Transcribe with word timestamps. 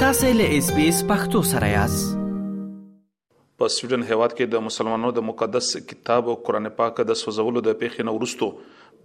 تاسو 0.00 0.28
له 0.38 0.50
اس 0.56 0.66
بي 0.74 0.82
اس 0.88 0.98
پختو 1.06 1.40
سره 1.52 1.68
یاست 1.70 2.10
په 3.62 3.68
سویډن 3.76 4.04
هیواد 4.10 4.34
کې 4.40 4.50
د 4.52 4.62
مسلمانانو 4.66 5.08
د 5.16 5.24
مقدس 5.28 5.70
کتاب 5.92 6.28
او 6.32 6.34
قران 6.48 6.68
پاک 6.76 7.00
د 7.08 7.18
سوزولو 7.22 7.62
د 7.68 7.74
پیښې 7.80 8.06
نو 8.10 8.14
ورستو 8.20 8.48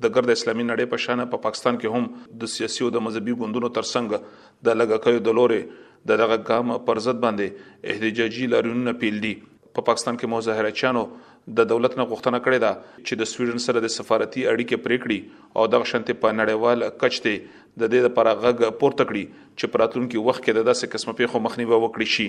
د 0.07 0.13
ګرد 0.17 0.33
اسلامي 0.33 0.65
نړۍ 0.67 0.91
په 0.91 1.01
شان 1.05 1.23
په 1.31 1.41
پاکستان 1.45 1.79
کې 1.83 1.97
هم 1.97 2.37
د 2.43 2.51
سیاسي 2.57 2.85
او 2.89 2.91
د 2.97 3.05
مذهبي 3.07 3.37
ګوندونو 3.39 3.71
ترڅنګ 3.79 4.61
د 4.69 4.77
لګکې 4.81 5.25
د 5.29 5.37
لورې 5.39 6.05
د 6.11 6.21
دغه 6.23 6.39
ګام 6.51 6.77
پر 6.91 7.01
ضد 7.07 7.23
باندې 7.25 7.91
احتجاجي 7.95 8.51
لاریونونه 8.55 8.95
پیل 9.05 9.19
دي 9.25 9.33
په 9.37 9.73
پا 9.81 9.87
پاکستان 9.89 10.17
کې 10.17 10.33
مظاهره 10.35 10.79
چانو 10.83 11.05
د 11.51 11.67
دولت 11.69 11.95
نه 11.99 12.03
غوښتنه 12.09 12.39
کړې 12.43 12.59
ده 12.63 12.99
چې 13.07 13.15
د 13.21 13.27
سویډن 13.31 13.61
سره 13.63 13.79
د 13.85 13.89
سفارتي 13.95 14.43
اړیکې 14.51 14.77
پرې 14.85 15.01
کړي 15.03 15.17
او 15.59 15.63
د 15.71 15.73
شنت 15.91 16.11
په 16.21 16.27
نړیوال 16.39 16.79
کچته 17.01 17.33
د 17.81 17.91
دې 17.93 18.05
لپاره 18.07 18.31
غږ 18.43 18.57
پورته 18.83 19.03
کړي 19.09 19.25
چې 19.59 19.71
پراتونکو 19.75 20.23
وخت 20.29 20.41
کې 20.45 20.51
د 20.57 20.59
داسې 20.69 20.85
قسمه 20.95 21.13
پیښو 21.19 21.37
مخنیوي 21.47 21.77
وکړي 21.77 22.07
شي 22.15 22.27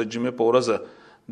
د 0.00 0.10
جمعې 0.12 0.36
په 0.42 0.46
ورځ 0.50 0.68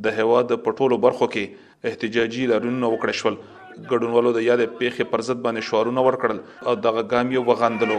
د 0.06 0.16
هواد 0.20 0.48
په 0.66 0.70
ټولو 0.80 0.94
برخو 1.06 1.26
کې 1.36 1.90
احتجاجي 1.92 2.44
لارونه 2.54 2.86
وکړ 2.96 3.08
شول 3.22 3.34
ګډونوالو 3.76 4.30
د 4.40 4.42
یاد 4.50 4.62
پیخې 4.80 5.04
پر 5.14 5.24
ضد 5.30 5.38
باندې 5.48 5.70
شعارونه 5.70 6.04
ورکړل 6.08 6.38
او 6.68 6.76
دغه 6.88 7.02
ګام 7.14 7.26
یې 7.36 7.40
وغندلو 7.48 7.98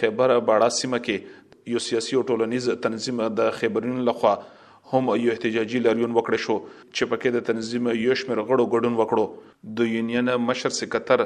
خیبر 0.00 0.32
باړه 0.48 0.74
سیمه 0.80 0.98
کې 1.06 1.72
یو 1.74 1.80
سیاسي 1.86 2.16
او 2.18 2.24
ټولنیز 2.32 2.68
تنظیم 2.88 3.22
د 3.40 3.54
خیبرین 3.60 3.98
لخوا 4.08 4.34
هم 4.92 5.10
یو 5.22 5.32
احتجاجي 5.34 5.80
لاریون 5.86 6.14
وکړ 6.18 6.44
شو 6.46 6.54
چې 6.66 7.10
پکې 7.10 7.34
د 7.36 7.44
تنظیم 7.50 7.90
یو 8.02 8.16
شمېر 8.20 8.40
غړو 8.50 8.66
ګډون 8.74 8.96
وکړو 9.00 9.76
د 9.80 9.90
یونین 9.96 10.32
مشر 10.50 10.76
سکتر 10.78 11.24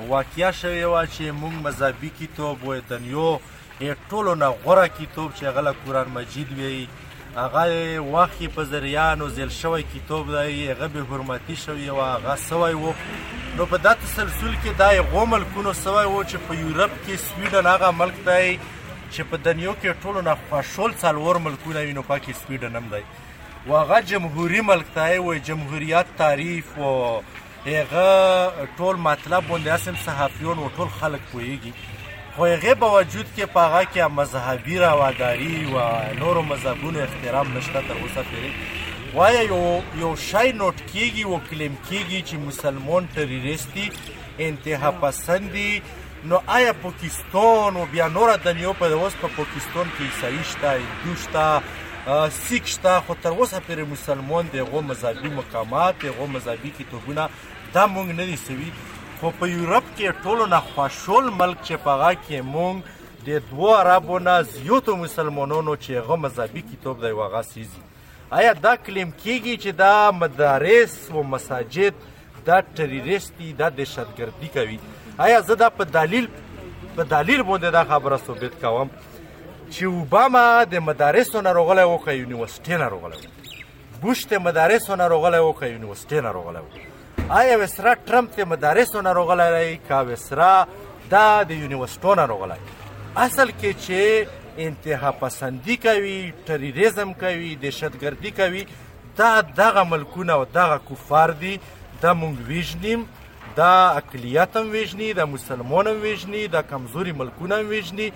واقعیا 0.09 0.51
شوی 0.61 0.83
و 0.84 1.03
چې 1.05 1.37
موږ 1.43 1.55
مذهبي 1.65 2.09
کتاب 2.20 2.65
ویتنیو 2.69 3.29
یې 3.81 3.95
ټولو 4.11 4.34
نه 4.43 4.47
غوره 4.65 4.87
کتاب 4.97 5.29
چې 5.37 5.43
غلا 5.56 5.73
قران 5.87 6.09
مجید 6.17 6.53
وی 6.59 6.87
هغه 7.37 8.01
واخی 8.15 8.48
په 8.55 8.65
ذریانو 8.71 9.28
زل 9.39 9.51
شوی 9.56 9.83
کتاب 9.95 10.31
دی 10.37 10.71
هغه 10.71 10.89
به 10.95 11.05
حرمتي 11.11 11.56
شوی 11.65 11.89
او 11.95 11.98
هغه 12.05 12.37
سوی 12.45 12.73
وو 12.84 12.93
نو 13.59 13.67
په 13.75 13.83
دات 13.89 14.05
سلسله 14.17 14.59
کې 14.65 14.78
دای 14.84 15.01
غومل 15.15 15.44
کونو 15.56 15.72
سوی 15.83 16.05
وو 16.05 16.25
چې 16.25 16.37
په 16.49 16.55
یورپ 16.60 16.97
کې 17.09 17.15
سویډن 17.27 17.66
هغه 17.72 17.91
ملک 17.99 18.21
دی 18.27 18.59
چې 19.12 19.21
په 19.21 19.37
دنیو 19.49 19.75
کې 19.83 20.05
ټولو 20.06 20.21
نه 20.21 20.37
خوشحال 20.50 20.94
څلور 21.05 21.39
ملکونه 21.49 21.81
وینو 21.81 22.03
پکې 22.03 22.33
سویډن 22.41 22.81
هم 22.81 22.91
دی 22.97 23.03
واغه 23.69 24.00
جمهوریت 24.15 24.65
ملک 24.72 24.91
دی 24.99 25.19
وای 25.28 25.41
جمهوریت 25.53 26.06
تعریف 26.25 26.77
او 26.89 26.99
هغه 27.66 28.65
ټول 28.76 28.97
مطلب 28.97 29.48
باندې 29.48 29.69
اسم 29.71 29.97
صحافیون 30.06 30.59
او 30.59 30.69
ټول 30.76 30.87
خلک 31.00 31.21
پوهیږي 31.32 31.72
خو 32.37 32.47
هغه 32.50 32.75
باوجود 32.84 33.26
کې 33.37 33.44
پاغه 33.56 33.82
کې 33.84 34.03
مذهبي 34.19 34.78
راوداري 34.78 35.69
او 35.72 36.16
نور 36.21 36.41
مذهبونو 36.53 37.00
احترام 37.03 37.53
نشته 37.56 37.81
تر 37.88 37.94
اوسه 38.00 38.25
پورې 38.25 39.16
وای 39.16 39.47
یو 39.47 39.81
یو 40.04 40.15
شای 40.28 40.53
نوٹ 40.62 40.78
کیږي 40.93 41.25
او 41.26 41.41
کلیم 41.50 41.76
کیږي 41.91 42.22
چې 42.26 42.34
مسلمان 42.47 43.09
تروریستي 43.19 43.87
انتها 44.47 44.91
پسندي 45.04 45.71
نو 46.32 46.38
آیا 46.60 46.72
پاکستان 46.88 47.77
او 47.77 47.87
بیا 47.91 48.09
نور 48.16 48.34
د 48.47 48.59
نیو 48.62 48.72
په 48.82 48.87
اوس 48.87 49.12
په 49.21 49.28
پاکستان 49.42 49.87
کې 49.98 50.03
عیسائی 50.03 50.44
شته 50.44 50.81
دوشته 51.04 51.47
سیک 52.33 52.66
شته 52.66 53.00
خو 53.06 53.15
تر 53.15 53.28
اوسه 53.28 53.61
پر 53.61 53.83
مسلمان 53.84 54.44
دی 54.53 54.61
غو 54.62 54.81
مذهبي 54.81 55.28
مقامات 55.28 55.94
دی 56.00 56.09
غو 56.09 56.27
مذهبي 56.27 56.72
کتابونه 56.78 57.28
دا 57.75 57.87
مونږ 57.87 58.09
نه 58.19 58.25
دي 58.27 58.37
سوي 58.37 58.72
خو 59.21 59.31
په 59.38 59.49
یورپ 59.49 59.84
کې 59.97 60.25
ټولو 60.25 60.47
نه 60.53 60.60
خوشول 60.69 61.28
ملک 61.31 61.59
چې 61.65 61.75
پغا 61.84 62.12
کې 62.15 62.41
مونږ 62.55 62.77
د 63.28 63.43
دوه 63.50 63.77
عربو 63.81 64.19
نه 64.19 64.43
زیاتو 64.43 64.97
مسلمانانو 64.97 65.77
چې 65.77 65.91
غو 66.09 66.16
مذهبي 66.16 66.62
کتاب 66.71 67.00
دی 67.05 67.10
وغه 67.21 67.43
سيزي 67.43 67.83
آیا 68.33 68.53
دا 68.53 68.77
کلیم 68.77 69.10
کیږي 69.25 69.60
چې 69.62 69.71
دا 69.84 69.93
مدارس 70.22 70.94
او 71.10 71.22
مساجد 71.22 71.94
دا 72.47 72.60
ټریریستي 72.75 73.53
دا 73.62 73.69
دهشتګردي 73.71 74.49
کوي 74.56 74.78
آیا 75.19 75.41
زه 75.41 75.55
دا 75.55 75.71
په 75.71 75.84
دلیل 75.84 76.27
په 76.97 77.03
دلیل 77.05 77.41
باندې 77.43 77.71
دا 77.81 77.84
خبره 77.84 78.16
ثابت 78.27 78.60
کوم 78.60 78.91
چې 79.75 79.84
اوباما 79.88 80.44
د 80.70 80.82
مدارسو 80.84 81.41
نه 81.42 81.50
راغلی 81.56 81.82
و 81.88 81.98
که 82.04 82.12
یونیورسټي 82.12 82.76
نه 82.82 82.86
راغلی 82.92 83.20
و 83.26 83.31
بوش 84.03 84.22
د 84.31 84.34
مدارسو 84.47 84.97
نه 84.97 85.06
راغلی 85.12 85.38
و 85.47 85.53
که 85.53 85.66
یونیورسټي 85.72 86.19
نه 86.26 86.31
راغلی 86.38 86.60
و 86.60 87.36
آیا 87.41 87.58
ویسرا 87.58 87.94
ټرمپ 88.09 88.34
د 88.36 88.41
مدارسو 88.53 89.00
نه 89.03 89.12
راغلی 89.12 89.53
دی 89.59 89.76
که 89.88 89.94
ویسرا 90.09 90.53
دا 91.10 91.42
د 91.42 91.50
یونیورسټو 91.50 92.16
نه 92.22 92.25
راغلی 92.26 92.59
اصل 93.26 93.50
کې 93.62 93.75
چې 93.84 94.66
انتها 94.66 95.10
پسندي 95.22 95.76
کوي 95.86 96.19
ټریریزم 96.50 97.12
کوي 97.22 97.54
دهشتګردي 97.62 98.30
کوي 98.41 98.66
دا 99.22 99.41
دغه 99.62 99.82
ملکونه 99.84 100.32
او 100.32 100.44
دغه 100.44 100.80
کفار 100.91 101.30
دي 101.30 101.60
دا 102.03 102.14
مونږ 102.20 102.48
ویژنیم 102.48 103.06
دا 103.56 103.72
اقلیتم 103.88 104.69
ویژني 104.70 105.12
دا 105.12 105.25
مسلمانم 105.26 105.97
ویژني 106.03 106.47
دا 106.59 106.62
کمزوري 106.75 107.12
ملکونه 107.22 107.56
ویژني 107.72 108.10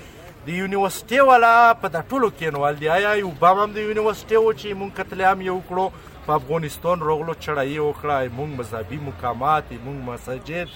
د 0.47 0.55
یونیورسيټي 0.61 1.19
والا 1.29 1.51
په 1.83 1.89
د 1.93 2.01
ټولو 2.09 2.27
کې 2.39 2.51
نوال 2.55 2.81
دی 2.81 2.89
آیا 2.95 3.13
یو 3.19 3.29
بام 3.43 3.59
هم 3.61 3.73
د 3.77 3.85
یونیورسيټي 3.85 4.41
و 4.41 4.51
چې 4.63 4.79
مونږ 4.81 4.97
قتل 4.99 5.21
عام 5.29 5.45
یو 5.45 5.55
کړو 5.69 6.27
په 6.27 6.35
افغانستان 6.41 7.05
روغلو 7.11 7.37
چړای 7.45 7.79
او 7.85 7.87
کړای 8.01 8.35
مونږ 8.41 8.59
مذهبي 8.59 8.99
مقامات 9.07 9.71
مونږ 9.77 10.03
مساجد 10.09 10.75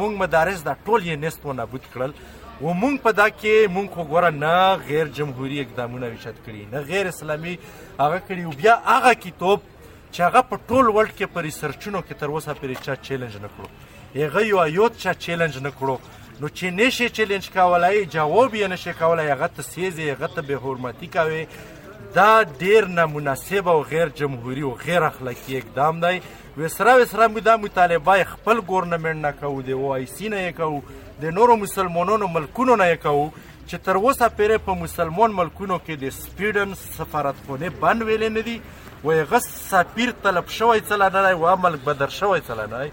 مونږ 0.00 0.20
مدارس 0.24 0.64
د 0.66 0.76
ټول 0.88 1.06
یې 1.06 1.22
نستو 1.22 1.54
نابود 1.60 1.86
کړل 1.94 2.12
و 2.26 2.74
مونږ 2.82 3.02
په 3.06 3.16
دا 3.22 3.26
کې 3.38 3.72
مونږ 3.78 3.96
وګوره 4.00 4.34
نه 4.42 4.52
غیر 4.90 5.14
جمهوریت 5.20 5.66
اقدامونه 5.70 6.12
وشت 6.16 6.44
کړی 6.48 6.70
نه 6.76 6.84
غیر 6.92 7.10
اسلامي 7.14 7.56
هغه 7.62 8.20
کړی 8.26 8.44
او 8.50 8.54
بیا 8.64 8.76
هغه 8.92 9.14
کتاب 9.24 9.64
چې 9.86 10.20
هغه 10.28 10.44
په 10.52 10.62
ټول 10.68 10.92
ورلد 10.98 11.16
کې 11.16 11.32
پر 11.38 11.48
ریسرچونو 11.50 12.04
کې 12.08 12.22
تر 12.24 12.36
اوسه 12.36 12.58
پرې 12.60 12.88
چا 12.88 13.00
چیلنج 13.10 13.42
نه 13.46 13.52
کړو 13.56 14.20
هغه 14.24 14.46
یو 14.52 14.68
یو 14.78 14.92
چا 15.00 15.16
چیلنج 15.26 15.62
نه 15.68 15.74
کړو 15.80 15.98
نو 16.40 16.48
چې 16.48 16.70
نشي 16.78 17.08
چیلنج 17.16 17.46
کولای 17.52 18.02
جواب 18.14 18.54
یې 18.54 18.72
نشي 18.72 18.92
کولای 18.98 19.28
هغه 19.30 19.46
ته 19.58 19.62
سیزي 19.66 20.08
هغه 20.08 20.26
ته 20.34 20.42
به 20.50 20.58
حرمتي 20.64 21.06
کوي 21.16 21.46
دا 22.16 22.42
ډیر 22.58 22.86
نامناسب 22.96 23.68
او 23.68 23.76
غیر 23.92 24.08
جمهوریت 24.16 24.64
او 24.64 24.74
غیر 24.84 25.06
اخلاقی 25.06 25.56
اقدام 25.58 26.00
دی 26.04 26.18
وسره 26.58 26.96
وسره 26.96 27.28
موږ 27.28 27.46
د 27.46 27.62
مطالبه 27.62 28.24
خپل 28.32 28.60
ګورنمنت 28.66 29.22
نه 29.26 29.30
کوو 29.40 29.62
دی 29.68 29.72
او 29.78 29.92
آی 29.94 30.06
سی 30.12 30.28
نه 30.34 30.50
کوو 30.52 30.82
د 31.22 31.36
نورو 31.38 31.56
مسلمانانو 31.62 32.28
ملکونو 32.36 32.76
نه 32.82 32.94
کوو 33.06 33.26
چې 33.68 33.76
تر 33.88 33.96
اوسه 34.02 34.28
پرې 34.38 34.66
په 34.68 34.74
مسلمان 34.82 35.36
ملکونو 35.40 35.78
کې 35.84 36.02
د 36.04 36.16
سپیډن 36.18 36.78
سفارتخونه 36.84 37.68
بند 37.86 38.02
ویلې 38.08 38.36
نه 38.38 38.50
دي 38.50 39.06
وای 39.06 39.22
غس 39.32 39.48
سفیر 39.70 40.12
طلب 40.28 40.48
شوی 40.58 40.80
چلانه 40.92 41.32
او 41.32 41.56
ملک 41.64 41.80
بدر 41.88 42.08
شوی 42.20 42.40
چلانه 42.50 42.84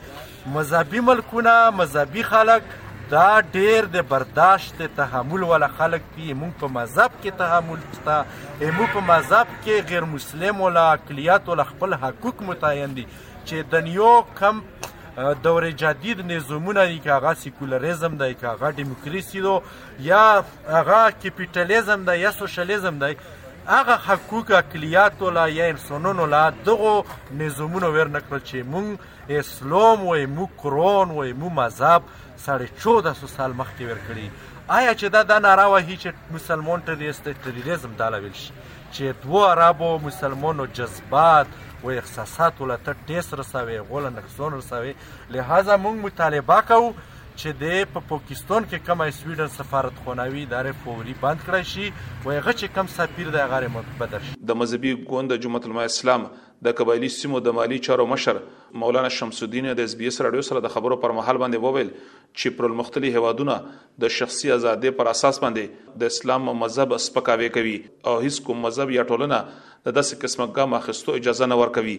مذهبي 0.56 1.00
ملکونه 1.12 1.60
مذهبي 1.82 2.24
خلک 2.32 2.64
دا 3.12 3.40
ډیر 3.54 3.86
د 3.94 4.02
برداشت 4.10 4.82
تحمل 4.98 5.44
ولا 5.52 5.68
خلک 5.78 6.06
دي 6.16 6.34
مونږ 6.42 6.54
په 6.62 6.68
مذهب 6.76 7.18
کې 7.18 7.38
تحمل 7.42 7.82
شته 7.96 8.72
مونږ 8.78 8.90
په 8.94 9.04
مذهب 9.10 9.48
کې 9.64 9.90
غیر 9.90 10.08
مسلم 10.16 10.62
ولا 10.66 10.84
اقلیت 10.92 11.50
ولا 11.50 11.64
خپل 11.72 11.94
حقوق 12.06 12.42
متعین 12.52 12.96
دي 13.00 13.06
چې 13.20 13.72
دنیو 13.74 14.14
کم 14.42 14.62
دور 15.48 15.70
جدید 15.84 16.22
نظامونه 16.32 16.86
دي 16.92 16.98
که 17.06 17.18
هغه 17.20 17.34
سیکولریزم 17.42 18.16
دی 18.24 18.32
که 18.34 18.48
هغه 18.54 18.72
دیموکراسي 18.82 19.42
دو 19.48 19.60
یا 20.10 20.24
هغه 20.70 21.02
کپیټالیزم 21.18 22.08
دی 22.10 22.18
یا 22.22 22.32
سوشلیزم 22.40 23.00
دی 23.06 23.14
هغه 23.68 23.96
حقوق 23.96 24.52
اقلیتو 24.52 25.30
لا 25.30 25.48
یا 25.50 25.70
انسانونو 25.70 26.26
لا 26.26 26.50
دغه 26.50 27.06
نظامونه 27.38 27.88
ورنکړل 27.88 28.42
چې 28.46 28.66
مونږ 28.74 29.00
اسلام 29.30 30.04
وای 30.08 30.26
مو 30.26 30.48
قرآن 30.64 31.12
وای 31.12 31.34
مو 31.34 31.50
مذهب 31.50 32.02
سره 32.46 32.68
1400 32.78 33.32
سال 33.36 33.54
مخکې 33.54 33.92
ورکړي 33.92 34.74
آیا 34.80 34.94
چې 34.94 35.04
دا 35.16 35.24
د 35.30 35.40
ناروا 35.48 35.78
هیڅ 35.80 36.08
مسلمان 36.38 36.84
ټریست 36.90 37.30
ټریزم 37.46 37.94
دالویل 38.04 38.34
شي 38.42 38.52
چې 38.92 39.24
دوه 39.24 39.52
عربو 39.52 39.94
مسلمانو 40.10 40.66
جذبات 40.82 41.48
و 41.84 41.90
احساسات 41.96 42.62
ولته 42.62 42.96
ټیس 43.08 43.34
رسوي 43.44 43.80
غول 43.92 44.10
نقصان 44.18 44.54
رسوي 44.58 44.94
لہذا 45.38 45.78
مونږ 45.88 46.06
مطالبه 46.10 46.62
کوو 46.68 46.94
چې 47.42 47.50
د 47.64 47.78
په 47.94 48.00
پاکستان 48.10 48.66
کې 48.70 48.88
کوم 48.88 49.04
سویډن 49.20 49.52
سفارت 49.54 50.00
خوناوي 50.06 50.42
ادارې 50.46 50.82
فوري 50.84 51.16
بند 51.24 51.46
کړی 51.46 51.70
شي 51.72 51.86
و 51.90 52.32
هغه 52.32 52.54
چې 52.60 52.74
کوم 52.78 52.92
سفیر 52.96 53.32
د 53.36 53.52
غیر 53.54 53.68
متبدل 53.78 54.26
شي 54.28 54.38
د 54.52 54.60
مذهبي 54.64 54.92
ګوند 55.14 55.36
جمعیت 55.46 55.68
العلماء 55.70 55.86
اسلام 55.94 56.28
د 56.68 56.76
قبایلی 56.80 57.10
سیمو 57.14 57.40
د 57.46 57.56
مالی 57.60 57.78
چارو 57.88 58.06
مشر 58.12 58.38
مولانا 58.84 59.08
شمس 59.16 59.42
الدین 59.48 59.66
د 59.80 59.90
اس 59.90 59.96
بي 60.02 60.12
اس 60.12 60.22
رادیو 60.28 60.46
سره 60.52 60.64
د 60.68 60.74
خبرو 60.76 61.00
پر 61.06 61.16
مهال 61.20 61.42
باندې 61.44 61.68
وویل 61.68 61.92
چې 61.96 62.60
پر 62.60 62.76
مختلف 62.84 63.18
هوادونه 63.18 63.58
د 64.06 64.16
شخصي 64.20 64.54
ازادۍ 64.58 64.94
پر 65.02 65.12
اساس 65.16 65.42
باندې 65.46 65.98
د 66.04 66.16
اسلام 66.16 66.48
مذهب 66.64 66.98
سپکاوي 67.08 67.52
کوي 67.58 67.76
او 67.80 68.16
هیڅ 68.28 68.40
کوم 68.48 68.66
مذهب 68.68 68.96
یا 69.00 69.08
ټولنه 69.12 69.44
د 69.88 69.94
داسې 69.96 70.18
قسمه 70.20 70.46
ګام 70.58 70.74
اخستو 70.76 71.14
اجازه 71.20 71.48
نه 71.52 71.56
ورکوي 71.62 71.94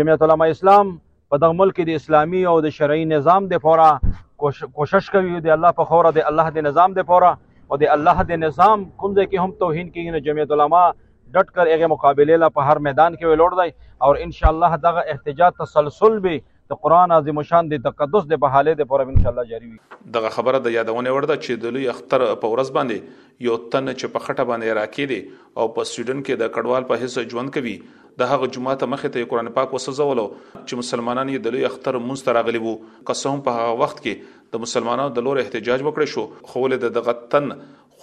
جمعیت 0.00 0.26
علماء 0.28 0.48
اسلام 0.56 0.90
په 1.32 1.42
دغه 1.44 1.58
ملک 1.62 1.80
د 1.90 1.96
اسلامي 2.00 2.42
او 2.52 2.56
د 2.66 2.74
شرعي 2.80 3.08
نظام 3.14 3.48
د 3.54 3.62
پورا 3.68 3.88
کوشش 4.44 5.10
کوي 5.16 5.32
د 5.48 5.56
الله 5.56 5.78
په 5.80 5.88
خوره 5.92 6.14
د 6.18 6.28
الله 6.32 6.54
د 6.58 6.66
نظام 6.70 6.98
د 6.98 7.08
پورا 7.12 7.32
او 7.72 7.82
د 7.84 7.92
الله 7.98 8.28
د 8.32 8.42
نظام 8.44 8.86
کوم 9.02 9.16
ځای 9.20 9.28
کې 9.30 9.46
هم 9.46 9.58
توهین 9.64 9.92
کوي 9.96 10.14
نو 10.18 10.22
جمعیت 10.30 10.54
علما 10.58 10.84
ډټ 10.92 11.58
کر 11.58 11.72
هغه 11.74 11.92
مقابله 11.96 12.40
لا 12.46 12.52
په 12.60 12.70
هر 12.70 12.86
میدان 12.90 13.16
کې 13.18 13.34
ولور 13.34 13.60
دی 13.60 13.76
او 14.06 14.14
ان 14.28 14.38
شاء 14.40 14.52
الله 14.54 14.82
دغه 14.88 15.08
احتجاج 15.14 15.60
تسلسل 15.64 16.18
به 16.28 16.40
د 16.70 16.76
قران 16.86 17.12
عظیم 17.14 17.40
شان 17.50 17.68
د 17.70 17.80
تقدس 17.84 18.26
د 18.32 18.38
بحاله 18.42 18.72
د 18.80 18.86
پوره 18.90 19.04
ان 19.12 19.16
شاء 19.22 19.30
الله 19.30 19.44
جاری 19.52 19.70
وي 19.70 20.10
دغه 20.16 20.30
خبره 20.34 20.58
د 20.66 20.74
یادونه 20.74 21.14
ورده 21.16 21.36
چې 21.44 21.62
د 21.64 21.72
لوی 21.76 21.88
اختر 21.92 22.22
په 22.44 22.50
ورځ 22.52 22.74
باندې 22.76 23.46
یو 23.46 23.56
تن 23.72 23.92
چې 23.92 24.12
په 24.16 24.24
خټه 24.26 24.46
باندې 24.50 24.76
راکېده 24.78 25.62
او 25.62 25.66
په 25.78 25.86
سویډن 25.94 26.20
کې 26.26 26.42
د 26.44 26.52
کډوال 26.58 26.86
په 26.92 27.00
حصہ 27.02 27.24
ژوند 27.32 27.54
کوي 27.56 27.72
د 28.22 28.30
هغه 28.34 28.48
جمعه 28.56 28.78
ته 28.84 28.90
مخې 28.94 29.14
ته 29.18 29.28
قران 29.34 29.50
پاک 29.58 29.74
وسوزولو 29.78 30.26
چې 30.36 30.82
مسلمانان 30.82 31.32
یې 31.34 31.48
د 31.48 31.54
لوی 31.58 31.66
اختر 31.70 31.98
مستراغلی 32.12 32.62
وو 32.68 32.76
قسم 33.10 33.42
په 33.50 33.58
هغه 33.58 33.74
وخت 33.82 34.04
کې 34.06 34.54
د 34.54 34.64
مسلمانانو 34.68 35.14
د 35.20 35.26
لور 35.30 35.42
احتجاج 35.44 35.84
وکړ 35.88 36.16
شو 36.16 36.26
خو 36.54 36.64
له 36.76 36.94
دغه 37.00 37.16
تن 37.36 37.50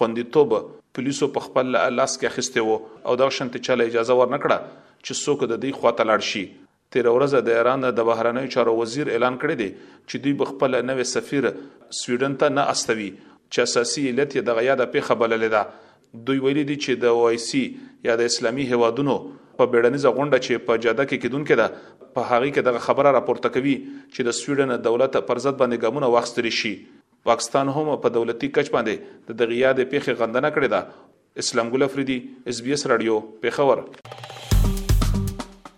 خوندیتوب 0.02 0.58
پولیسو 0.98 1.32
په 1.40 1.48
خپل 1.50 1.74
لاس 1.78 2.20
کې 2.20 2.30
اخیسته 2.34 2.70
وو 2.70 3.10
او 3.10 3.20
دا 3.26 3.32
شنت 3.42 3.60
چاله 3.70 3.90
اجازه 3.92 4.22
ورنکړه 4.24 4.88
چې 5.02 5.26
څوک 5.26 5.52
د 5.52 5.54
دې 5.64 5.82
خواته 5.82 6.12
لاړ 6.12 6.34
شي 6.36 6.48
تیر 6.96 7.08
ورځ 7.14 7.34
د 7.48 7.56
ایران 7.62 7.82
د 7.96 8.04
بهرنیو 8.10 8.52
چارو 8.54 8.74
وزیر 8.82 9.10
اعلان 9.14 9.38
کړی 9.42 9.56
دی 9.62 9.68
چې 9.80 10.26
دوی 10.26 10.34
بخپل 10.44 10.76
نوې 10.90 11.08
سفیر 11.14 11.48
سویډن 12.02 12.38
ته 12.44 12.54
نه 12.58 12.66
استوي 12.76 13.08
چې 13.18 13.70
اساسي 13.70 14.04
علت 14.12 14.36
یې 14.36 14.46
د 14.50 14.60
غیا 14.60 14.76
د 14.82 14.92
پیخه 14.94 15.18
بلل 15.24 15.44
ده 15.56 15.64
دوی 16.30 16.40
ویلي 16.46 16.64
دي 16.70 16.78
چې 16.86 17.02
د 17.06 17.18
وای 17.22 17.40
سي 17.48 17.64
یا 18.10 18.16
د 18.22 18.32
اسلامي 18.32 18.68
هوادونو 18.74 19.18
په 19.24 19.72
بیړنیزه 19.74 20.14
غونډه 20.20 20.48
چې 20.48 20.66
په 20.70 20.82
جاده 20.86 21.06
کې 21.10 21.22
کیدونکې 21.24 21.62
ده 21.62 22.14
په 22.20 22.30
هغه 22.32 22.48
کې 22.52 22.70
دغه 22.70 22.86
خبره 22.88 23.14
راپورته 23.18 23.54
کوي 23.58 23.76
چې 23.82 24.30
د 24.30 24.38
سویډن 24.40 24.84
دولت 24.88 25.20
پر 25.32 25.44
ضد 25.48 25.60
باندې 25.64 25.84
ګامونه 25.84 26.14
واخیستل 26.16 26.50
شي 26.62 26.74
پاکستان 27.32 27.74
هم 27.80 27.94
په 28.08 28.14
دولتي 28.22 28.52
کچ 28.60 28.72
باندې 28.78 29.20
د 29.32 29.40
دغیا 29.44 29.76
د 29.82 29.92
پیخي 29.96 30.18
غندنه 30.24 30.56
کړې 30.60 30.74
ده 30.78 31.46
اسلام 31.46 31.76
ګل 31.76 31.90
افریدي 31.90 32.18
اس 32.54 32.64
بي 32.70 32.78
اس 32.80 32.88
رادیو 32.94 33.18
پیښور 33.46 33.86